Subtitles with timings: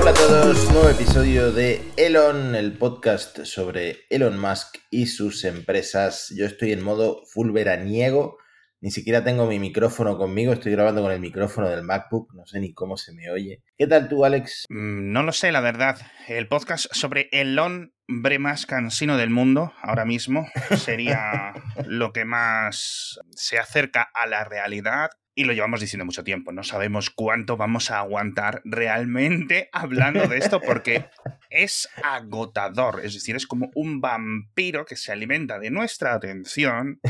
[0.00, 6.32] Hola a todos, nuevo episodio de Elon, el podcast sobre Elon Musk y sus empresas.
[6.34, 8.38] Yo estoy en modo full veraniego,
[8.82, 12.58] ni siquiera tengo mi micrófono conmigo, estoy grabando con el micrófono del MacBook, no sé
[12.58, 13.62] ni cómo se me oye.
[13.78, 14.66] ¿Qué tal tú, Alex?
[14.68, 15.98] Mm, No lo sé, la verdad.
[16.26, 21.52] El podcast sobre el hombre más cansino del mundo ahora mismo sería
[21.86, 25.10] lo que más se acerca a la realidad.
[25.34, 26.52] Y lo llevamos diciendo mucho tiempo.
[26.52, 31.06] No sabemos cuánto vamos a aguantar realmente hablando de esto porque
[31.48, 33.00] es agotador.
[33.04, 37.00] Es decir, es como un vampiro que se alimenta de nuestra atención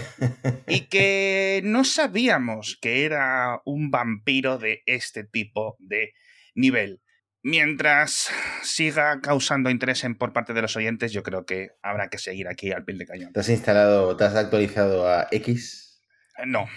[0.69, 6.13] y que no sabíamos que era un vampiro de este tipo de
[6.55, 7.01] nivel.
[7.45, 8.31] Mientras
[8.63, 12.47] siga causando interés en- por parte de los oyentes, yo creo que habrá que seguir
[12.47, 13.33] aquí al pie de cañón.
[13.33, 16.01] ¿Te has instalado, te has actualizado a X?
[16.47, 16.69] No,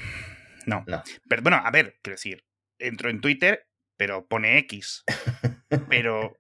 [0.66, 0.84] no.
[0.88, 1.04] No.
[1.30, 2.46] Pero bueno, a ver, quiero decir,
[2.80, 5.04] entro en Twitter, pero pone X.
[5.90, 6.38] Pero,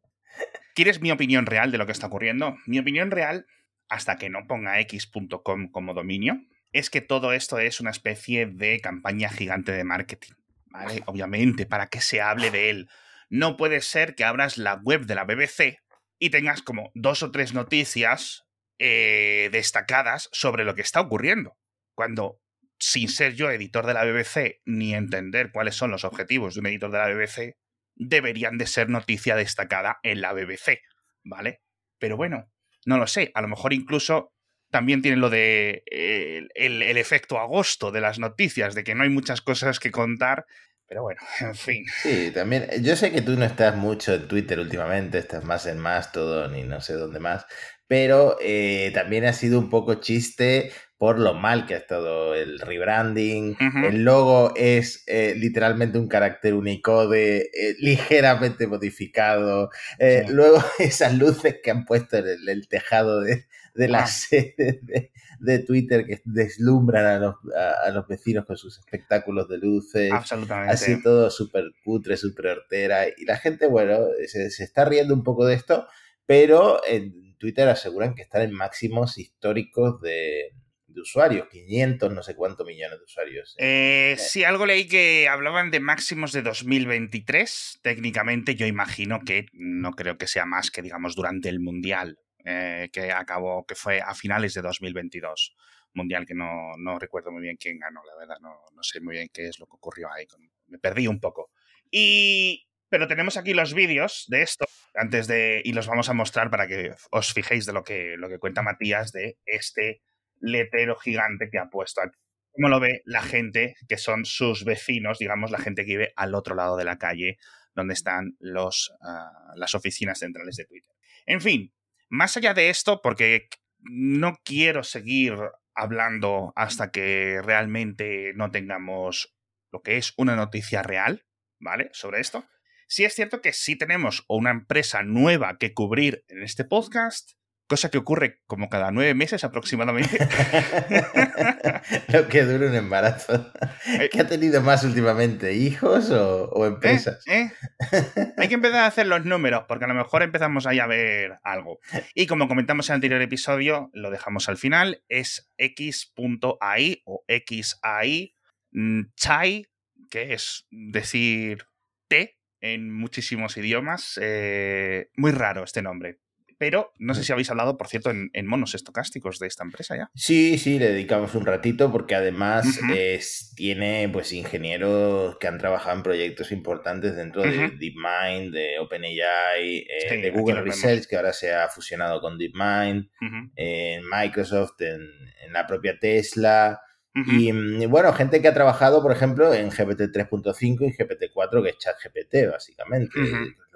[0.75, 2.57] ¿quieres mi opinión real de lo que está ocurriendo?
[2.67, 3.47] Mi opinión real,
[3.89, 8.79] hasta que no ponga x.com como dominio, es que todo esto es una especie de
[8.79, 10.33] campaña gigante de marketing.
[10.67, 11.03] ¿Vale?
[11.05, 12.89] Obviamente, para que se hable de él.
[13.29, 15.79] No puede ser que abras la web de la BBC
[16.19, 18.45] y tengas como dos o tres noticias
[18.77, 21.57] eh, destacadas sobre lo que está ocurriendo.
[21.95, 22.41] Cuando,
[22.85, 26.67] sin ser yo editor de la BBC ni entender cuáles son los objetivos de un
[26.67, 27.57] editor de la BBC,
[27.95, 30.81] deberían de ser noticia destacada en la BBC,
[31.23, 31.63] ¿vale?
[31.97, 32.51] Pero bueno,
[32.85, 34.33] no lo sé, a lo mejor incluso
[34.69, 39.09] también tienen lo de eh, el, efecto agosto de las noticias, de que no hay
[39.09, 40.45] muchas cosas que contar,
[40.87, 41.85] pero bueno, en fin.
[42.03, 42.67] Sí, también.
[42.83, 46.63] Yo sé que tú no estás mucho en Twitter últimamente, estás más en Mastodon y
[46.63, 47.47] no sé dónde más,
[47.87, 50.71] pero eh, también ha sido un poco chiste
[51.05, 53.55] por lo mal que ha estado el rebranding.
[53.83, 59.69] El logo es eh, literalmente un carácter Unicode eh, ligeramente modificado.
[59.99, 60.33] Eh, Sí.
[60.33, 64.07] Luego esas luces que han puesto en el, el tejado de, de la Ah.
[64.07, 69.47] sede de, de Twitter que deslumbran a los, a- a los vecinos con sus espectáculos
[69.47, 70.11] de luces.
[70.11, 70.73] Absolutamente.
[70.73, 73.07] Así todo súper cutre, súper hortera.
[73.15, 75.85] Y la gente, bueno, se, se está riendo un poco de esto,
[76.25, 80.53] pero en Twitter aseguran que están en máximos históricos de,
[80.95, 83.55] de usuarios, 500, no sé cuántos millones de usuarios.
[83.59, 87.79] Eh, sí, algo leí que hablaban de máximos de 2023.
[87.83, 92.89] Técnicamente, yo imagino que no creo que sea más que, digamos, durante el Mundial, eh,
[92.91, 95.55] que acabó, que fue a finales de 2022.
[95.93, 99.15] Mundial que no, no recuerdo muy bien quién ganó, la verdad, no, no sé muy
[99.15, 100.25] bien qué es lo que ocurrió ahí.
[100.67, 101.51] Me perdí un poco.
[101.91, 102.67] Y.
[102.87, 105.61] Pero tenemos aquí los vídeos de esto, antes de.
[105.65, 108.61] Y los vamos a mostrar para que os fijéis de lo que, lo que cuenta
[108.61, 110.01] Matías de este
[110.39, 112.17] letrero gigante que ha puesto aquí
[112.55, 116.33] cómo lo ve la gente que son sus vecinos, digamos, la gente que vive al
[116.33, 117.37] otro lado de la calle,
[117.75, 120.93] donde están los, ah, las oficinas centrales de Twitter.
[121.25, 121.73] En fin,
[122.09, 125.35] más allá de esto, porque no quiero seguir
[125.73, 129.35] hablando hasta que realmente no tengamos
[129.71, 131.25] lo que es una noticia real,
[131.59, 131.89] ¿vale?
[131.91, 132.45] Sobre esto.
[132.87, 137.31] Sí es cierto que sí tenemos una empresa nueva que cubrir en este podcast,
[137.67, 140.17] cosa que ocurre como cada nueve meses aproximadamente.
[142.09, 143.51] Lo que dura un embarazo.
[143.87, 144.09] Eh.
[144.11, 145.53] ¿Qué ha tenido más últimamente?
[145.53, 147.25] ¿Hijos o, o empresas?
[147.27, 147.51] ¿Eh?
[147.91, 148.33] ¿Eh?
[148.37, 151.39] Hay que empezar a hacer los números, porque a lo mejor empezamos ahí a ver
[151.43, 151.79] algo.
[152.13, 158.35] Y como comentamos en el anterior episodio, lo dejamos al final, es x.ai o xai
[158.71, 159.67] mm, chai,
[160.09, 161.65] que es decir
[162.07, 164.19] té en muchísimos idiomas.
[164.21, 166.19] eh, muy raro este nombre.
[166.57, 169.95] Pero no sé si habéis hablado, por cierto, en, en monos estocásticos de esta empresa
[169.97, 170.09] ya.
[170.15, 175.97] Sí, sí, le dedicamos un ratito porque además es, tiene pues ingenieros que han trabajado
[175.97, 177.77] en proyectos importantes dentro de Ujú.
[177.77, 180.81] DeepMind, de OpenAI, eh, Sí, de Google vemos.
[180.81, 185.01] Research, que ahora se ha fusionado con DeepMind, Ujú, en Microsoft, en,
[185.45, 186.79] en la propia Tesla.
[187.15, 187.31] ujú.
[187.31, 191.63] Y mm, bueno, gente que ha trabajado, por ejemplo, en GPT 3.5 y GPT 4,
[191.63, 193.19] que es ChatGPT, básicamente,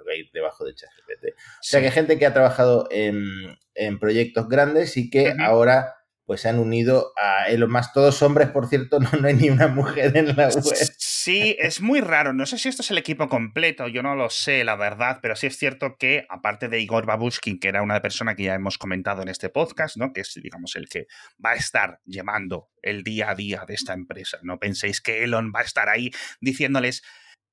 [0.00, 1.34] lo que hay debajo de ChatGPT.
[1.36, 5.94] O sea que gente que ha trabajado en, en proyectos grandes y que ahora
[6.30, 7.92] pues se han unido a Elon Musk.
[7.92, 10.62] Todos hombres, por cierto, no, no hay ni una mujer en la web.
[10.96, 12.32] Sí, es muy raro.
[12.32, 15.34] No sé si esto es el equipo completo, yo no lo sé, la verdad, pero
[15.34, 18.78] sí es cierto que, aparte de Igor Babushkin, que era una persona que ya hemos
[18.78, 20.12] comentado en este podcast, ¿no?
[20.12, 21.08] Que es, digamos, el que
[21.44, 24.38] va a estar llevando el día a día de esta empresa.
[24.44, 27.02] No penséis que Elon va a estar ahí diciéndoles.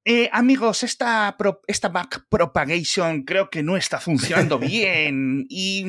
[0.09, 1.36] Eh, amigos, esta,
[1.68, 5.83] esta backpropagation creo que no está funcionando bien y...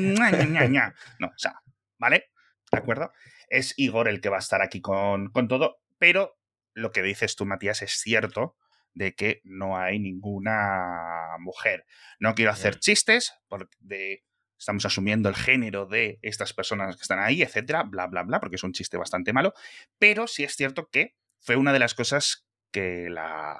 [1.20, 1.62] No, o sea,
[1.98, 2.32] ¿vale?
[2.72, 3.12] ¿De acuerdo?
[3.48, 6.36] Es Igor el que va a estar aquí con, con todo, pero
[6.74, 8.56] lo que dices tú, Matías, es cierto
[8.92, 11.86] de que no hay ninguna mujer.
[12.18, 14.24] No quiero hacer chistes porque
[14.58, 18.56] estamos asumiendo el género de estas personas que están ahí, etcétera, bla, bla, bla, porque
[18.56, 19.54] es un chiste bastante malo,
[19.96, 23.56] pero sí es cierto que fue una de las cosas que la,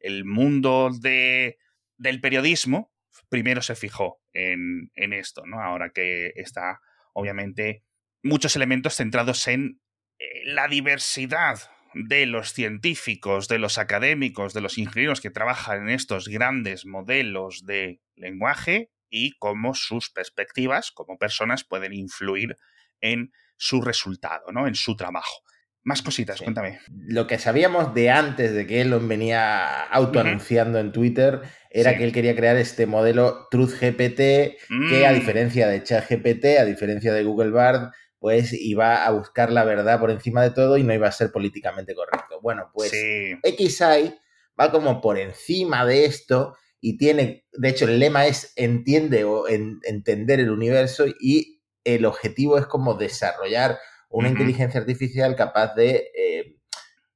[0.00, 1.58] el, mundo de,
[1.96, 2.92] del periodismo
[3.28, 5.62] primero se fijó en, en, esto, ¿no?
[5.62, 6.80] Ahora que está,
[7.12, 7.84] obviamente,
[8.22, 9.80] muchos elementos centrados en
[10.18, 11.58] eh, la diversidad
[11.94, 17.64] de los científicos, de los académicos, de los ingenieros que trabajan en estos grandes modelos
[17.64, 22.56] de lenguaje y cómo sus perspectivas como personas pueden influir
[23.00, 24.66] en su resultado, ¿no?
[24.66, 25.42] En su trabajo.
[25.82, 26.78] Más cositas, cuéntame.
[27.06, 31.40] Lo que sabíamos de antes de que Elon venía autoanunciando en Twitter
[31.70, 35.14] era que él quería crear este modelo Truth GPT que a mm.
[35.14, 40.10] diferencia de ChatGPT, a diferencia de Google Bard, pues iba a buscar la verdad por
[40.10, 42.40] encima de todo y no iba a ser políticamente correcto.
[42.42, 44.14] Bueno, pues XI
[44.60, 49.48] va como por encima de esto y tiene, de hecho el lema es entiende o
[49.48, 53.78] entender el universo y el objetivo es como desarrollar
[54.10, 56.56] una inteligencia artificial capaz de eh,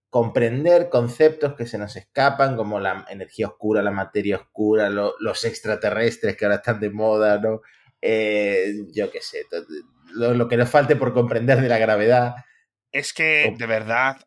[0.09, 6.37] comprender conceptos que se nos escapan, como la energía oscura, la materia oscura, los extraterrestres
[6.37, 7.63] que ahora están de moda, ¿no?
[8.01, 9.45] Eh, yo qué sé,
[10.13, 12.37] lo, que nos falte por comprender de la gravedad.
[12.93, 14.19] Es que, de verdad,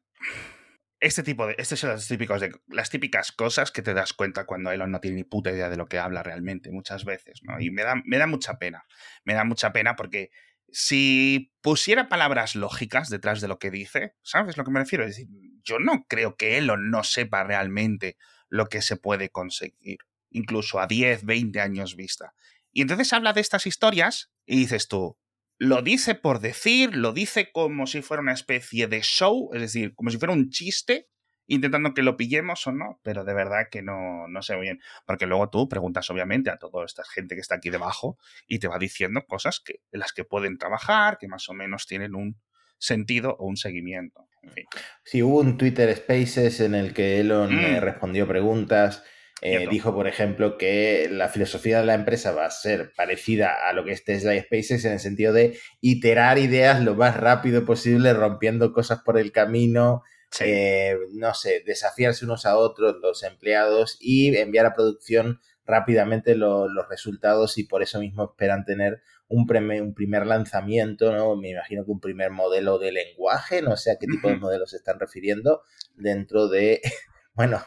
[1.00, 1.56] este tipo de.
[1.58, 5.00] Estas son las, típicos de, las típicas cosas que te das cuenta cuando Elon no
[5.00, 7.62] tiene ni puta idea de lo que habla realmente, muchas veces, ¿no?
[7.62, 8.86] Y me da, me da mucha pena.
[9.24, 10.32] Me da mucha pena porque
[10.70, 15.06] si pusiera palabras lógicas detrás de lo que dice, ¿sabes lo que me refiero?
[15.06, 15.28] Es decir,
[15.64, 18.18] yo no creo que Elon no sepa realmente
[18.50, 20.00] lo que se puede conseguir,
[20.30, 22.34] incluso a 10, 20 años vista.
[22.72, 25.18] Y entonces habla de estas historias y dices tú,
[25.58, 29.96] lo dice por decir, lo dice como si fuera una especie de show, es decir,
[29.96, 31.10] como si fuera un chiste,
[31.48, 34.82] intentando que lo pillemos o no, pero de verdad que no, no sé muy bien.
[35.06, 38.18] Porque luego tú preguntas, obviamente, a toda esta gente que está aquí debajo
[38.48, 41.88] y te va diciendo cosas que, en las que pueden trabajar, que más o menos
[41.88, 42.38] tienen un
[42.78, 44.28] sentido o un seguimiento.
[44.44, 44.66] En fin.
[45.04, 47.80] Sí, hubo un Twitter Spaces en el que Elon mm.
[47.80, 49.04] respondió preguntas.
[49.42, 53.72] Eh, dijo, por ejemplo, que la filosofía de la empresa va a ser parecida a
[53.74, 57.64] lo que es Tesla y Spaces en el sentido de iterar ideas lo más rápido
[57.64, 60.02] posible, rompiendo cosas por el camino,
[60.42, 66.70] eh, no sé, desafiarse unos a otros los empleados y enviar a producción rápidamente los
[66.90, 71.36] resultados y por eso mismo esperan tener un, primer, un primer lanzamiento, ¿no?
[71.36, 74.72] Me imagino que un primer modelo de lenguaje, no sé a qué tipo de modelos
[74.72, 75.64] se están refiriendo,
[75.96, 76.82] dentro de,
[77.34, 77.62] bueno,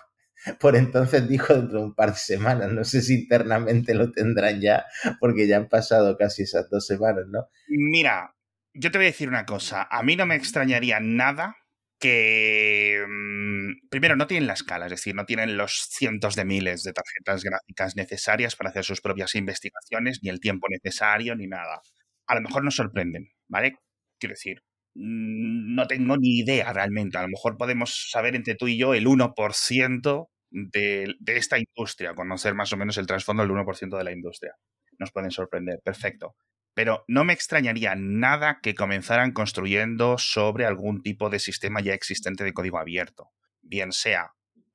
[0.59, 2.73] por entonces dijo dentro de un par de semanas.
[2.73, 4.87] No sé si internamente lo tendrán ya,
[5.21, 7.49] porque ya han pasado casi esas dos semanas, ¿no?
[7.69, 8.35] Mira,
[8.73, 9.87] yo te voy a decir una cosa.
[9.91, 11.57] A mí no me extrañaría nada
[12.01, 16.83] que mm, primero no tienen la escala, es decir, no tienen los cientos de miles
[16.83, 21.83] de tarjetas gráficas necesarias para hacer sus propias investigaciones, ni el tiempo necesario, ni nada.
[22.27, 23.77] A lo mejor nos sorprenden, ¿vale?
[24.19, 24.63] Quiero decir,
[24.95, 27.19] mm, no tengo ni idea realmente.
[27.19, 32.15] A lo mejor podemos saber entre tú y yo el 1% de, de esta industria,
[32.15, 34.55] conocer más o menos el trasfondo del 1% de la industria.
[34.99, 36.35] Nos pueden sorprender, perfecto
[36.75, 42.45] pero no me extrañaría nada que comenzaran construyendo sobre algún tipo de sistema ya existente
[42.45, 43.31] de código abierto,
[43.63, 44.33] bien sea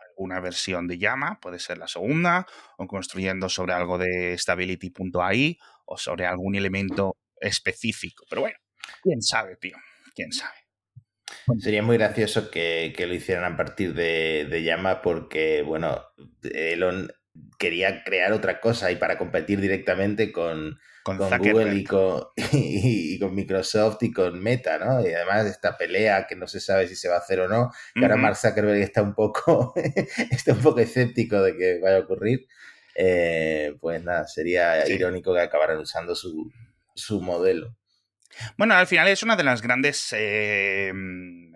[0.09, 2.45] alguna versión de llama, puede ser la segunda,
[2.77, 8.25] o construyendo sobre algo de stability.ai o sobre algún elemento específico.
[8.29, 8.57] Pero bueno,
[9.01, 9.77] quién sabe, tío,
[10.13, 10.55] quién sabe.
[11.59, 16.01] Sería muy gracioso que, lo hicieran a partir de, de, Llama porque, bueno,
[16.43, 17.11] Elon
[17.57, 21.75] quería crear otra cosa y para competir directamente con, con, Google
[22.51, 25.07] y con, Microsoft y con Meta, ¿no?
[25.07, 27.71] Y además esta pelea que no se sabe si se va a hacer o no,
[27.93, 29.75] que ahora Mark Zuckerberg está un poco,
[30.31, 32.47] está un poco escéptico de que vaya a ocurrir,
[32.95, 36.51] eh, pues nada, sería irónico que acabaran usando su,
[37.21, 37.77] modelo.
[38.57, 40.91] Bueno, al final es uno de los grandes eh,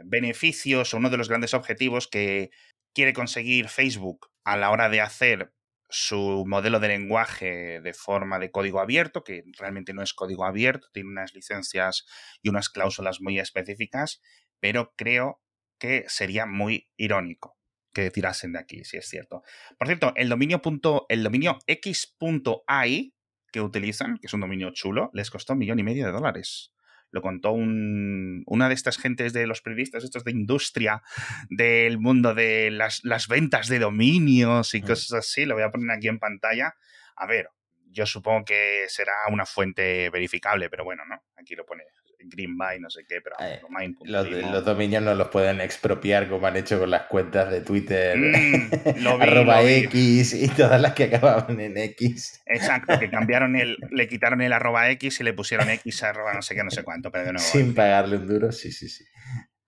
[0.05, 2.51] beneficios, uno de los grandes objetivos que
[2.93, 5.51] quiere conseguir Facebook a la hora de hacer
[5.89, 10.87] su modelo de lenguaje de forma de código abierto, que realmente no es código abierto,
[10.93, 12.05] tiene unas licencias
[12.41, 14.21] y unas cláusulas muy específicas,
[14.59, 15.41] pero creo
[15.79, 17.57] que sería muy irónico
[17.93, 19.41] que tirasen de aquí, si es cierto.
[19.77, 23.15] Por cierto, el dominio, punto, el dominio x.ai
[23.51, 26.71] que utilizan, que es un dominio chulo, les costó un millón y medio de dólares.
[27.11, 31.01] Lo contó un, una de estas gentes de los periodistas, estos de industria,
[31.49, 35.91] del mundo de las, las ventas de dominios y cosas así, lo voy a poner
[35.91, 36.75] aquí en pantalla.
[37.15, 37.49] A ver,
[37.91, 41.83] yo supongo que será una fuente verificable, pero bueno, no, aquí lo pone
[42.19, 43.61] Greenby, no sé qué, pero eh,
[44.03, 49.07] los, dominios no los pueden expropiar como han hecho con las cuentas de Twitter, mm,
[49.21, 52.41] arroba X y todas las que acababan en X.
[52.45, 56.41] Exacto, que cambiaron el, le quitaron el arroba X y le pusieron X arroba no
[56.41, 57.47] sé qué, no sé cuánto, pero de nuevo.
[57.47, 59.05] Sin pagarle un duro, sí, sí, sí.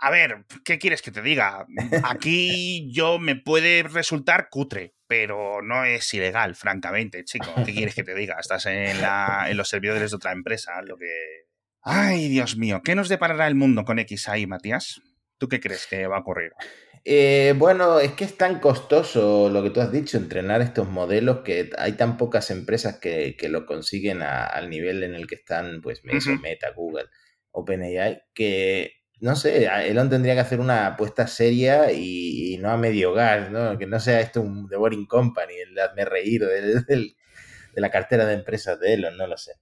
[0.03, 1.67] A ver, ¿qué quieres que te diga?
[2.03, 7.53] Aquí yo me puede resultar cutre, pero no es ilegal, francamente, chico.
[7.63, 8.37] ¿Qué quieres que te diga?
[8.39, 11.50] Estás en, en los servidores de otra empresa, lo que
[11.83, 15.01] Ay, Dios mío, ¿qué nos deparará el mundo con X ahí, Matías?
[15.39, 16.51] ¿Tú qué crees que va a ocurrir?
[17.03, 21.39] Eh, bueno, es que es tan costoso lo que tú has dicho, entrenar estos modelos,
[21.39, 26.03] que hay tan pocas empresas que, lo consiguen al nivel en el que están, pues,
[26.03, 27.05] Meta, Google,
[27.49, 33.13] OpenAI, que, no sé, Elon tendría que hacer una apuesta seria y, no a medio
[33.13, 33.79] gas, ¿no?
[33.79, 37.15] Que no sea esto un The Boring Company, el hazme reír de
[37.73, 39.53] la cartera de empresas de Elon, no lo sé.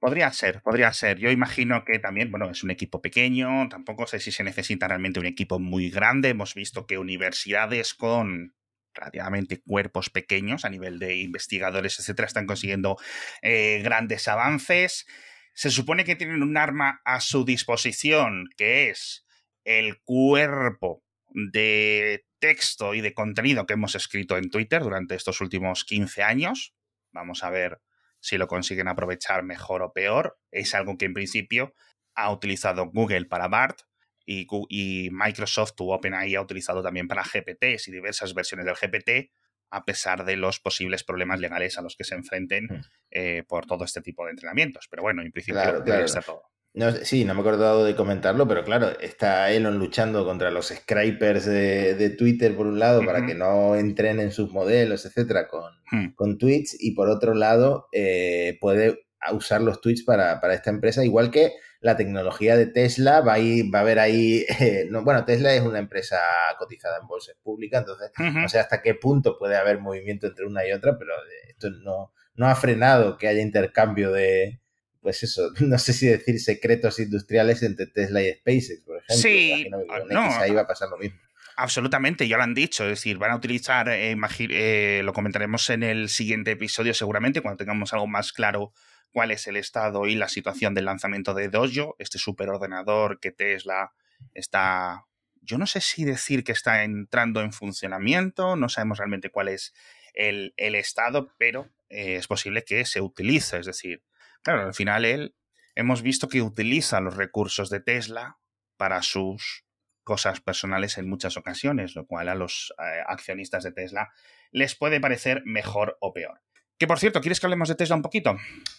[0.00, 1.18] Podría ser, podría ser.
[1.18, 5.20] Yo imagino que también, bueno, es un equipo pequeño, tampoco sé si se necesita realmente
[5.20, 6.30] un equipo muy grande.
[6.30, 8.54] Hemos visto que universidades con
[8.94, 12.96] relativamente cuerpos pequeños a nivel de investigadores, etcétera, están consiguiendo
[13.42, 15.06] eh, grandes avances.
[15.52, 19.26] Se supone que tienen un arma a su disposición, que es
[19.64, 25.84] el cuerpo de texto y de contenido que hemos escrito en Twitter durante estos últimos
[25.84, 26.74] 15 años.
[27.12, 27.82] Vamos a ver
[28.20, 30.38] si lo consiguen aprovechar mejor o peor.
[30.50, 31.74] Es algo que en principio
[32.14, 33.80] ha utilizado Google para BART
[34.26, 39.32] y, y Microsoft o OpenAI ha utilizado también para GPTs y diversas versiones del GPT,
[39.70, 42.80] a pesar de los posibles problemas legales a los que se enfrenten hmm.
[43.10, 44.86] eh, por todo este tipo de entrenamientos.
[44.90, 45.60] Pero bueno, en principio
[46.04, 46.42] está todo.
[46.72, 50.68] No, sí, no me he acordado de comentarlo, pero claro, está Elon luchando contra los
[50.68, 56.14] scrapers de, Twitter por un lado para que no entrenen sus modelos, etcétera, con, hmm.
[56.14, 59.00] con tweets, y por otro lado eh, puede
[59.32, 63.78] usar los tweets para, esta empresa, igual que la tecnología de Tesla, va a, va
[63.80, 66.18] a haber ahí, eh, no, bueno, Tesla es una empresa
[66.56, 70.64] cotizada en bolsas públicas, entonces no sé hasta qué punto puede haber movimiento entre una
[70.64, 71.14] y otra, pero
[71.48, 74.60] esto no, no ha frenado que haya intercambio de,
[75.00, 79.16] pues eso, no sé si decir secretos industriales entre Tesla y SpaceX, por ejemplo.
[79.16, 79.70] Sí,
[80.10, 81.18] no, ahí va a pasar lo mismo.
[81.56, 85.82] Absolutamente, ya lo han dicho, es decir, van a utilizar, eh, eh, lo comentaremos en
[85.82, 88.72] el siguiente episodio seguramente, cuando tengamos algo más claro
[89.12, 93.92] cuál es el estado y la situación del lanzamiento de Dojo, este superordenador que Tesla
[94.32, 95.04] está,
[95.42, 99.74] yo no sé si decir que está entrando en funcionamiento, no sabemos realmente cuál es
[100.14, 104.02] el, estado, pero eh, es posible que se utilice, es decir,
[104.42, 105.34] Claro, al final él
[105.74, 108.38] hemos visto que utiliza los recursos de Tesla
[108.76, 109.64] para sus
[110.04, 114.08] cosas personales en muchas ocasiones, lo cual a los eh, accionistas de Tesla
[114.50, 116.40] les puede parecer mejor o peor.
[116.78, 118.36] Que por cierto, ¿quieres que hablemos de Tesla un poquito?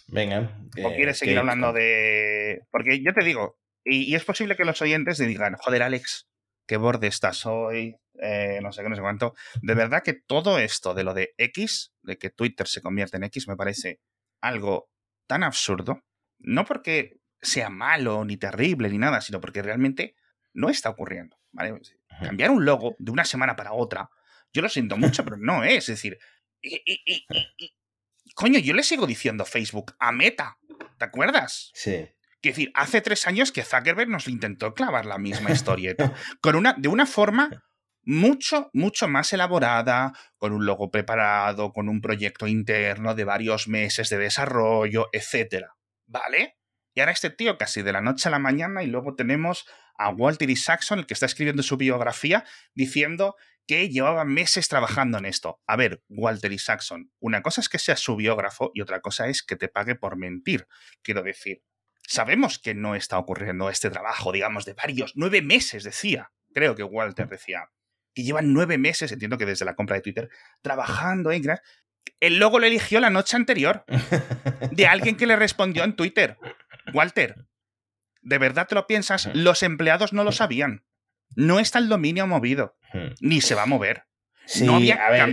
[0.08, 0.58] Venga.
[0.82, 2.66] ¿O quieres seguir hablando de.?
[2.70, 6.28] Porque yo te digo, y, es posible que los oyentes digan, joder, Alex,
[6.66, 9.34] qué borde estás hoy, eh, no sé qué, no sé cuánto.
[9.62, 13.24] De verdad que todo esto de lo de X, de que Twitter se convierte en
[13.24, 14.00] X, me parece
[14.40, 14.90] algo
[15.32, 16.04] tan absurdo,
[16.40, 20.14] no porque sea malo ni terrible ni nada, sino porque realmente
[20.52, 21.38] no está ocurriendo.
[22.20, 24.10] Cambiar un logo de una semana para otra,
[24.52, 25.88] yo lo siento mucho, pero no es.
[25.88, 26.18] Es decir,
[28.34, 30.58] coño, yo le sigo diciendo Facebook a Meta,
[30.98, 31.70] ¿te acuerdas?
[31.72, 32.10] Sí.
[32.42, 36.12] Quiero decir, hace tres años que Zuckerberg nos intentó clavar la misma historieta,
[36.42, 37.64] con una, de una forma
[38.04, 44.08] mucho, mucho más elaborada, con un logo preparado, con un proyecto interno de varios meses
[44.08, 45.66] de desarrollo, etc.
[46.06, 46.58] ¿Vale?
[46.94, 49.66] Y ahora este tío casi de la noche a la mañana y luego tenemos
[49.96, 52.44] a Walter Isaacson, el que está escribiendo su biografía,
[52.74, 55.60] diciendo que llevaba meses trabajando en esto.
[55.66, 59.42] A ver, Walter Isaacson, una cosa es que seas su biógrafo y otra cosa es
[59.42, 60.66] que te pague por mentir.
[61.02, 61.62] Quiero decir,
[62.06, 66.32] sabemos que no está ocurriendo este trabajo, digamos, de varios, nueve meses, decía.
[66.52, 67.70] Creo que Walter decía
[68.14, 70.28] que llevan nueve meses, entiendo que desde la compra de Twitter,
[70.60, 71.44] trabajando en
[72.20, 73.84] El logo lo eligió la noche anterior
[74.70, 76.38] de alguien que le respondió en Twitter.
[76.92, 77.46] Walter,
[78.20, 79.30] ¿de verdad te lo piensas?
[79.34, 80.84] Los empleados no lo sabían.
[81.34, 82.76] No está el dominio movido,
[83.20, 84.04] ni se va a mover.
[84.60, 85.26] No había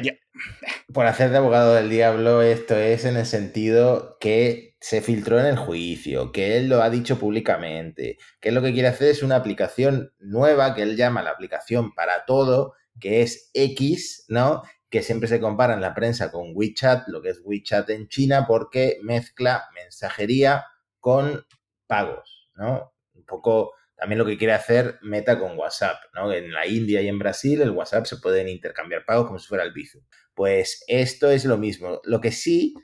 [0.93, 5.45] por hacer de abogado del diablo, esto es en el sentido que se filtró en
[5.45, 9.35] el juicio, que él lo ha dicho públicamente, que lo que quiere hacer es una
[9.35, 14.63] aplicación nueva que él llama la aplicación para todo, que es X, ¿no?
[14.89, 18.45] Que siempre se compara en la prensa con WeChat, lo que es WeChat en China,
[18.47, 20.65] porque mezcla mensajería
[20.99, 21.45] con
[21.88, 22.93] pagos, ¿no?
[23.13, 26.32] Un poco también lo que quiere hacer Meta con WhatsApp, ¿no?
[26.32, 29.63] En la India y en Brasil el WhatsApp se pueden intercambiar pagos como si fuera
[29.63, 30.01] el Bizum.
[30.34, 32.00] Pues esto es lo mismo.
[32.06, 32.75] Lo que sí,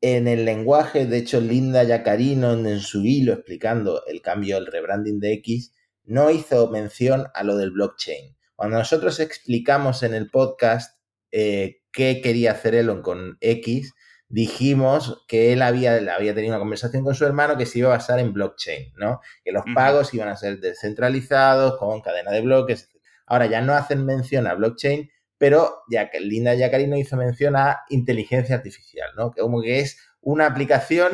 [0.00, 5.20] en el lenguaje, de hecho, Linda Yacarino en su hilo explicando el cambio, el rebranding
[5.20, 8.36] de X, no hizo mención a lo del blockchain.
[8.56, 10.98] Cuando nosotros explicamos en el podcast
[11.30, 13.94] eh, qué quería hacer Elon con X,
[14.34, 17.96] dijimos que él había, había tenido una conversación con su hermano que se iba a
[17.98, 19.20] basar en blockchain, ¿no?
[19.44, 22.90] Que los pagos iban a ser descentralizados, con cadena de bloques.
[23.26, 27.84] Ahora ya no hacen mención a blockchain, pero ya que Linda Yacarino hizo mención a
[27.90, 29.30] inteligencia artificial, ¿no?
[29.30, 31.12] Que como que es una aplicación.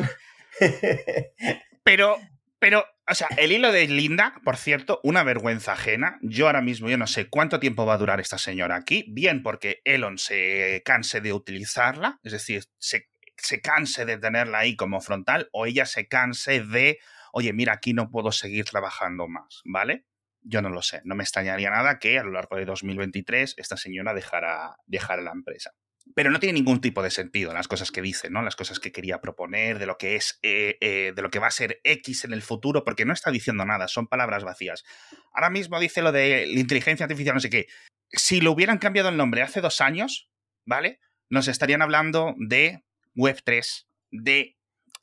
[1.83, 2.17] pero,
[2.57, 6.17] pero, o sea, el hilo de Linda, por cierto, una vergüenza ajena.
[6.23, 9.05] Yo ahora mismo, yo no sé cuánto tiempo va a durar esta señora aquí.
[9.09, 13.10] Bien porque Elon se canse de utilizarla, es decir, se,
[13.41, 16.99] se canse de tenerla ahí como frontal, o ella se canse de,
[17.33, 20.05] oye, mira, aquí no puedo seguir trabajando más, ¿vale?
[20.41, 21.01] Yo no lo sé.
[21.05, 25.31] No me extrañaría nada que a lo largo de 2023 esta señora dejara, dejara la
[25.31, 25.71] empresa
[26.15, 28.41] pero no tiene ningún tipo de sentido las cosas que dice, ¿no?
[28.41, 31.47] Las cosas que quería proponer, de lo que es, eh, eh, de lo que va
[31.47, 34.83] a ser X en el futuro, porque no está diciendo nada, son palabras vacías.
[35.33, 37.67] Ahora mismo dice lo de la inteligencia artificial, no sé qué.
[38.09, 40.29] Si lo hubieran cambiado el nombre hace dos años,
[40.65, 40.99] ¿vale?
[41.29, 42.83] Nos estarían hablando de
[43.15, 44.57] Web3, de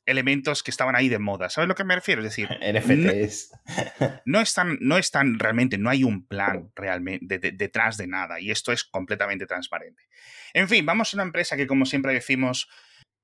[0.05, 1.49] elementos que estaban ahí de moda.
[1.49, 2.21] ¿Sabes a lo que me refiero?
[2.21, 3.51] Es decir, NFTs.
[4.25, 8.71] No, están, no están realmente, no hay un plan realmente detrás de nada y esto
[8.71, 10.03] es completamente transparente.
[10.53, 12.67] En fin, vamos a una empresa que como siempre decimos,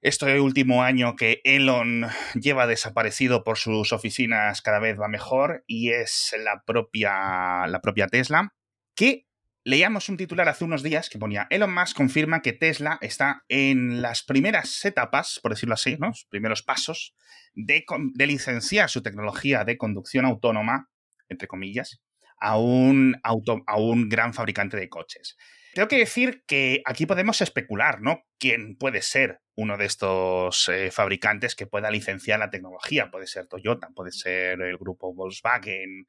[0.01, 5.91] este último año que Elon lleva desaparecido por sus oficinas cada vez va mejor y
[5.91, 8.53] es la propia, la propia Tesla,
[8.95, 9.24] que
[9.67, 13.99] Leíamos un titular hace unos días que ponía Elon Musk confirma que Tesla está en
[13.99, 16.09] las primeras etapas, por decirlo así, ¿no?
[16.09, 17.15] los primeros pasos
[17.55, 20.91] de, de licenciar su tecnología de conducción autónoma,
[21.29, 21.99] entre comillas,
[22.39, 25.37] a un, auto, a un gran fabricante de coches.
[25.75, 28.23] Tengo que decir que aquí podemos especular, ¿no?
[28.39, 33.11] ¿Quién puede ser uno de estos eh, fabricantes que pueda licenciar la tecnología?
[33.11, 36.07] Puede ser Toyota, puede ser el grupo Volkswagen,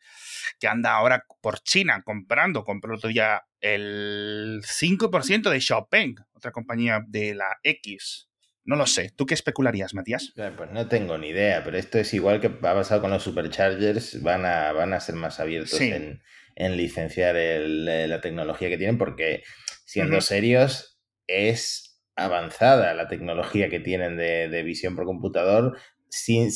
[0.60, 7.02] que anda ahora por China comprando, compró otro día el 5% de Xiaopeng, otra compañía
[7.04, 8.28] de la X.
[8.66, 9.12] No lo sé.
[9.16, 10.32] ¿Tú qué especularías, Matías?
[10.34, 14.22] Pues no tengo ni idea, pero esto es igual que ha pasado con los superchargers.
[14.22, 16.20] Van a, van a ser más abiertos en,
[16.56, 19.42] en licenciar eh, la tecnología que tienen, porque
[19.84, 26.48] siendo serios, es avanzada la tecnología que tienen de, visión por computador, sin,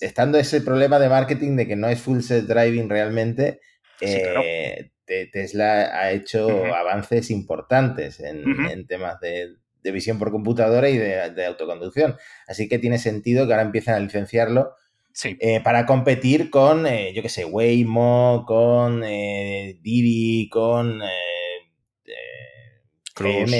[0.00, 3.60] estando ese problema de marketing de que no es full set driving realmente.
[4.00, 4.90] Eh,
[5.30, 9.56] Tesla ha hecho avances importantes en, temas de,
[9.90, 12.16] visión por computadora y de, de, autoconducción.
[12.46, 14.76] Así que tiene sentido que ahora empiecen a licenciarlo
[15.24, 21.08] eh, para competir con, eh, yo qué sé, Waymo, con eh, Didi, con eh,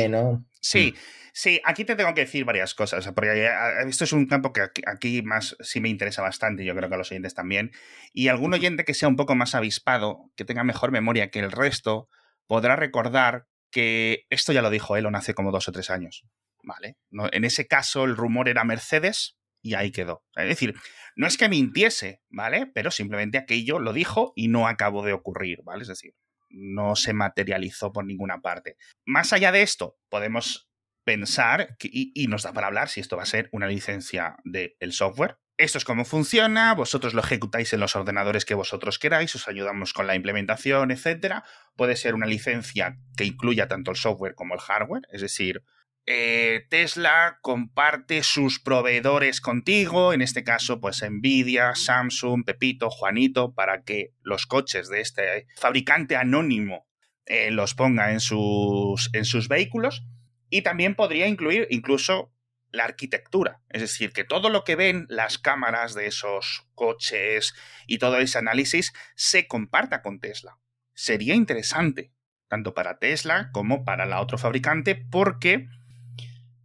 [0.08, 0.46] ¿no?
[0.60, 0.92] Sí.
[0.92, 0.98] Mm.
[1.34, 3.48] Sí, aquí te tengo que decir varias cosas, porque
[3.88, 6.98] esto es un campo que aquí, más sí me interesa bastante, yo creo que a
[6.98, 7.70] los oyentes también.
[8.12, 11.50] Y algún oyente que sea un poco más avispado, que tenga mejor memoria que el
[11.50, 12.10] resto,
[12.46, 16.24] podrá recordar que esto ya lo dijo Elon hace como dos o tres años.
[16.64, 16.96] ¿Vale?
[17.10, 20.24] en ese caso, el rumor era Mercedes y ahí quedó.
[20.36, 20.74] Es decir,
[21.16, 22.70] no es que mintiese, ¿vale?
[22.72, 25.82] Pero simplemente aquello lo dijo y no acabó de ocurrir, ¿vale?
[25.82, 26.14] Es decir,
[26.50, 28.76] no se materializó por ninguna parte.
[29.04, 30.70] Más allá de esto, podemos
[31.04, 35.38] pensar, y, nos da para hablar si esto va a ser una licencia del software.
[35.58, 39.92] Esto es cómo funciona, vosotros lo ejecutáis en los ordenadores que vosotros queráis, os ayudamos
[39.92, 41.42] con la implementación, etc.
[41.76, 45.62] Puede ser una licencia que incluya tanto el software como el hardware, es decir,
[46.04, 53.84] eh, Tesla comparte sus proveedores contigo, en este caso pues Nvidia, Samsung, Pepito, Juanito, para
[53.84, 56.88] que los coches de este fabricante anónimo
[57.26, 60.04] eh, los ponga en sus, en sus vehículos.
[60.50, 62.31] Y también podría incluir incluso
[62.72, 67.54] la arquitectura, es decir, que todo lo que ven las cámaras de esos coches
[67.86, 70.58] y todo ese análisis se comparta con Tesla.
[70.94, 72.12] Sería interesante,
[72.48, 75.68] tanto para Tesla como para la otro fabricante, porque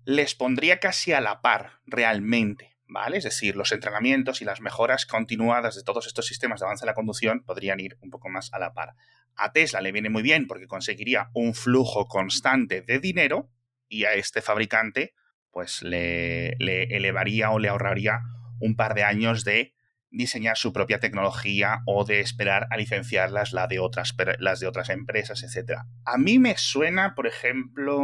[0.05, 3.17] les pondría casi a la par realmente, ¿vale?
[3.17, 6.91] Es decir, los entrenamientos y las mejoras continuadas de todos estos sistemas de avance de
[6.91, 8.95] la conducción podrían ir un poco más a la par.
[9.35, 13.51] A Tesla le viene muy bien porque conseguiría un flujo constante de dinero
[13.89, 15.13] y a este fabricante
[15.51, 18.21] pues le, le elevaría o le ahorraría
[18.59, 19.73] un par de años de
[20.09, 24.89] diseñar su propia tecnología o de esperar a licenciarlas la de otras, las de otras
[24.89, 25.81] empresas, etc.
[26.05, 28.01] A mí me suena, por ejemplo,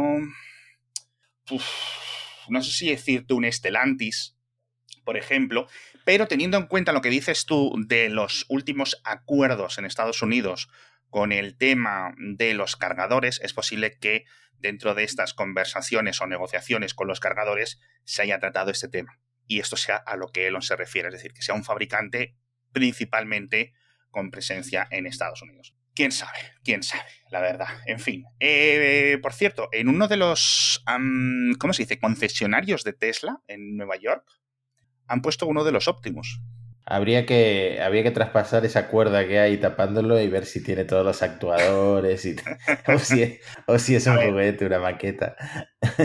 [2.48, 4.36] no sé si decirte un Estelantis,
[5.04, 5.66] por ejemplo,
[6.04, 10.68] Pero teniendo en cuenta lo que dices tú de los últimos acuerdos en Estados Unidos
[11.14, 14.24] con el tema de los cargadores, es posible que
[14.58, 19.20] dentro de estas conversaciones o negociaciones con los cargadores se haya tratado este tema.
[19.46, 22.34] Y esto sea a lo que Elon se refiere, es decir, que sea un fabricante
[22.72, 23.74] principalmente
[24.10, 25.76] con presencia en Estados Unidos.
[25.94, 26.36] ¿Quién sabe?
[26.64, 27.08] ¿Quién sabe?
[27.30, 27.68] La verdad.
[27.86, 28.24] En fin.
[28.40, 30.82] Eh, por cierto, en uno de los,
[31.60, 32.00] ¿cómo se dice?
[32.00, 34.26] Concesionarios de Tesla en Nueva York,
[35.06, 36.40] han puesto uno de los Optimus.
[36.86, 41.04] Habría que, habría que traspasar esa cuerda que hay tapándolo y ver si tiene todos
[41.04, 42.36] los actuadores y,
[42.88, 45.34] o, si es, o si es un juguete, una maqueta.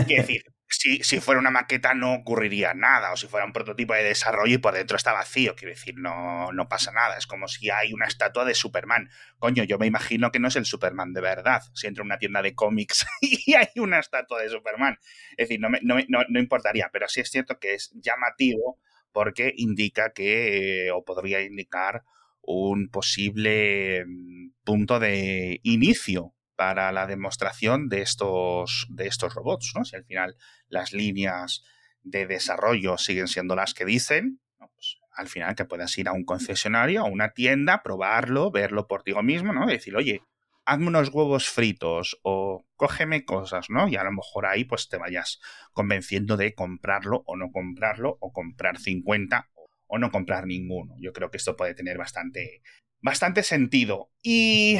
[0.06, 3.92] Quiero decir, si, si, fuera una maqueta no ocurriría nada, o si fuera un prototipo
[3.92, 7.18] de desarrollo y por dentro está vacío, quiero decir, no, no pasa nada.
[7.18, 9.10] Es como si hay una estatua de Superman.
[9.38, 11.62] Coño, yo me imagino que no es el Superman de verdad.
[11.74, 14.96] Si entro en una tienda de cómics y hay una estatua de Superman.
[15.32, 18.78] Es decir, no, me, no, no, importaría, pero sí es cierto que es llamativo
[19.12, 22.02] porque indica que, o podría indicar,
[22.42, 29.84] un posible mm, punto de inicio para la demostración de estos, de estos robots, ¿no?
[29.84, 30.36] Si al final
[30.68, 31.62] las líneas
[32.02, 36.24] de desarrollo siguen siendo las que dicen, pues al final que puedas ir a un
[36.24, 39.68] concesionario, a una tienda, probarlo, verlo por ti mismo, ¿no?
[39.68, 40.22] Y decir, oye,
[40.64, 43.88] hazme unos huevos fritos o cógeme cosas, ¿no?
[43.88, 45.40] Y a lo mejor ahí pues te vayas
[45.72, 49.50] convenciendo de comprarlo o no comprarlo o comprar 50
[49.86, 50.94] o no comprar ninguno.
[50.98, 52.62] Yo creo que esto puede tener bastante,
[53.00, 54.10] bastante sentido.
[54.22, 54.78] Y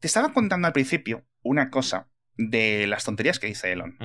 [0.00, 3.96] te estaba contando al principio una cosa de las tonterías que dice Elon.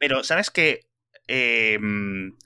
[0.00, 0.88] Pero, ¿sabes qué?
[1.26, 2.36] Em,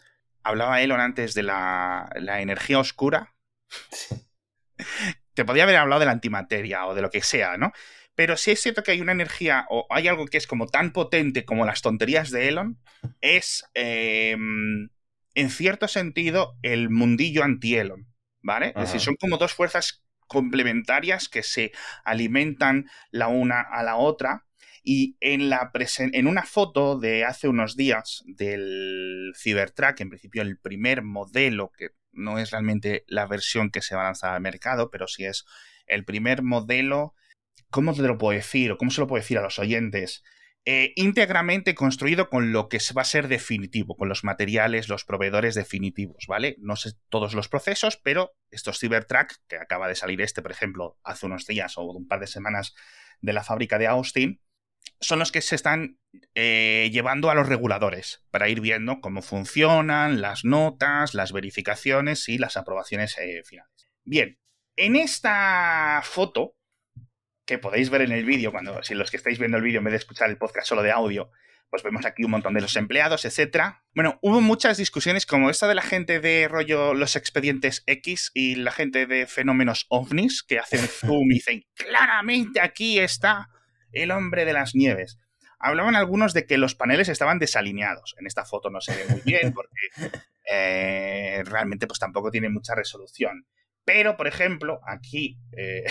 [0.42, 3.34] hablaba Elon antes de la, la energía oscura.
[5.38, 7.70] Te podía haber hablado de la antimateria o de lo que sea, ¿no?
[8.16, 10.92] Pero si es cierto que hay una energía o hay algo que es como tan
[10.92, 12.80] potente como las tonterías de Elon,
[13.20, 14.88] es em,
[15.36, 18.72] en cierto sentido el mundillo anti-Elon, ¿vale?
[18.74, 21.70] Es decir, son como dos fuerzas complementarias que se
[22.04, 24.44] alimentan la una a la otra.
[24.82, 30.58] Y en, la en una foto de hace unos días del Cybertruck, en principio el
[30.58, 34.90] primer modelo que no es realmente la versión que se va a lanzar al mercado,
[34.90, 35.44] pero sí es
[35.86, 37.14] el primer modelo,
[37.70, 38.72] ¿cómo te lo puedo decir?
[38.72, 40.22] O cómo se lo puedo decir a los oyentes?
[40.64, 45.54] Eh, íntegramente construido con lo que va a ser definitivo, con los materiales, los proveedores
[45.54, 46.56] definitivos, ¿vale?
[46.58, 50.98] No sé todos los procesos, pero estos Cybertruck, que acaba de salir este, por ejemplo,
[51.04, 52.74] hace unos días o un par de semanas
[53.22, 54.42] de la fábrica de Austin,
[55.00, 55.98] son los que se están
[56.34, 62.38] eh, llevando a los reguladores para ir viendo cómo funcionan las notas, las verificaciones y
[62.38, 63.90] las aprobaciones eh, finales.
[64.04, 64.38] Bien,
[64.76, 66.56] en esta foto,
[67.46, 69.84] que podéis ver en el vídeo, cuando si los que estáis viendo el vídeo en
[69.84, 71.30] vez de escuchar el podcast solo de audio,
[71.70, 73.84] pues vemos aquí un montón de los empleados, etcétera.
[73.94, 78.54] Bueno, hubo muchas discusiones como esta de la gente de rollo los expedientes X y
[78.54, 83.50] la gente de fenómenos ovnis que hacen zoom y dicen claramente aquí está
[83.92, 85.18] el hombre de las nieves.
[85.58, 88.14] Hablaban algunos de que los paneles estaban desalineados.
[88.18, 89.76] En esta foto no se ve muy bien porque
[90.50, 93.46] eh, realmente pues tampoco tiene mucha resolución.
[93.84, 95.84] Pero, por ejemplo, aquí eh,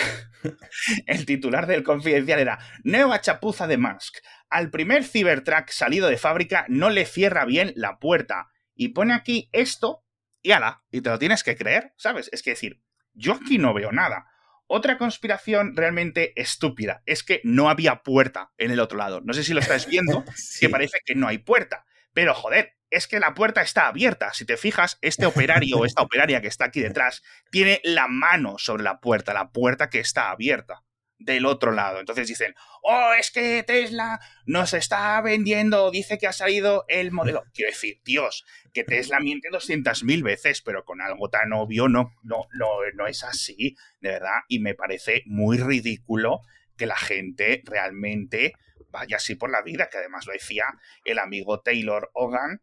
[1.07, 4.17] el titular del confidencial era Nueva chapuza de Musk.
[4.49, 8.49] Al primer Cybertruck salido de fábrica no le cierra bien la puerta.
[8.75, 10.05] Y pone aquí esto
[10.43, 12.29] y ala, y te lo tienes que creer, ¿sabes?
[12.31, 12.81] Es que decir,
[13.13, 14.27] yo aquí no veo nada.
[14.67, 19.21] Otra conspiración realmente estúpida es que no había puerta en el otro lado.
[19.21, 20.23] No sé si lo estás viendo,
[20.59, 21.85] que parece que no hay puerta.
[22.13, 24.33] Pero joder, es que la puerta está abierta.
[24.33, 28.57] Si te fijas, este operario o esta operaria que está aquí detrás tiene la mano
[28.57, 30.83] sobre la puerta, la puerta que está abierta
[31.19, 31.99] del otro lado.
[31.99, 32.53] Entonces dicen,
[32.83, 37.43] oh, es que Tesla nos está vendiendo, dice que ha salido el modelo.
[37.53, 42.47] Quiero decir, Dios, que Tesla miente 200.000 veces, pero con algo tan obvio no, no,
[42.53, 44.39] no, no es así, de verdad.
[44.47, 46.41] Y me parece muy ridículo
[46.77, 48.53] que la gente realmente
[48.89, 50.65] vaya así por la vida, que además lo decía
[51.03, 52.61] el amigo Taylor Hogan,